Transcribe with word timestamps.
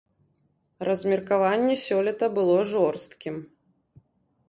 Размеркаванне 0.89 1.75
сёлета 1.85 2.33
было 2.41 2.57
жорсткім. 2.73 3.35